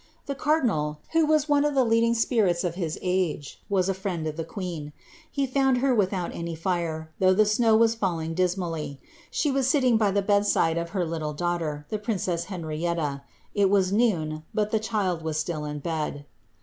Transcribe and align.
The 0.25 0.33
cardinal, 0.33 0.97
who 1.11 1.27
was 1.27 1.47
one 1.47 1.61
Df 1.63 1.75
the 1.75 1.83
leading 1.85 2.15
spirits 2.15 2.63
of 2.63 2.73
his 2.73 2.97
age, 3.03 3.61
was 3.69 3.87
a 3.87 3.93
friend 3.93 4.25
of 4.25 4.35
the 4.35 4.43
queen. 4.43 4.93
He 5.29 5.45
found 5.45 5.77
^ 5.77 5.95
without 5.95 6.33
any 6.33 6.55
fire, 6.55 7.11
though 7.19 7.35
the 7.35 7.45
snow 7.45 7.75
was 7.77 7.93
falling 7.93 8.33
dismally; 8.33 8.99
she 9.29 9.51
was 9.51 9.67
MUing 9.71 9.99
by 9.99 10.09
the 10.09 10.23
bedside 10.23 10.79
of 10.79 10.89
her 10.97 11.05
little 11.05 11.35
daugliter, 11.35 11.85
the 11.89 11.99
princess 11.99 12.45
Henrietta 12.45 13.21
*, 13.39 13.53
it 13.53 13.71
ns 13.71 13.91
noon, 13.91 14.41
but 14.55 14.71
the 14.71 14.79
child 14.79 15.21
was 15.21 15.37
still 15.37 15.65
in 15.65 15.77
bed. 15.77 16.25